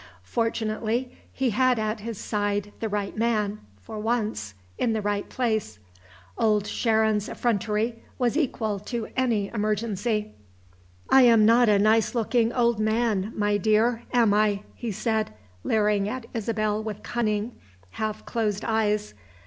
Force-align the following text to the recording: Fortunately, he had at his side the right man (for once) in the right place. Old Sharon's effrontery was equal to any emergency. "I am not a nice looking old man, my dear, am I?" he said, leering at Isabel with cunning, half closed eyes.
Fortunately, 0.23 1.15
he 1.31 1.51
had 1.51 1.77
at 1.77 1.99
his 1.99 2.17
side 2.17 2.73
the 2.79 2.89
right 2.89 3.15
man 3.15 3.59
(for 3.79 3.99
once) 3.99 4.55
in 4.79 4.93
the 4.93 5.01
right 5.03 5.29
place. 5.29 5.77
Old 6.39 6.65
Sharon's 6.65 7.29
effrontery 7.29 8.01
was 8.17 8.35
equal 8.35 8.79
to 8.79 9.09
any 9.15 9.49
emergency. 9.49 10.33
"I 11.11 11.21
am 11.21 11.45
not 11.45 11.69
a 11.69 11.77
nice 11.77 12.15
looking 12.15 12.51
old 12.51 12.79
man, 12.79 13.31
my 13.35 13.57
dear, 13.57 14.01
am 14.11 14.33
I?" 14.33 14.63
he 14.73 14.91
said, 14.91 15.35
leering 15.63 16.09
at 16.09 16.25
Isabel 16.33 16.81
with 16.81 17.03
cunning, 17.03 17.51
half 17.91 18.25
closed 18.25 18.65
eyes. 18.65 19.13